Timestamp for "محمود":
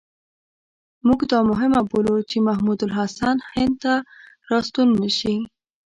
2.47-2.79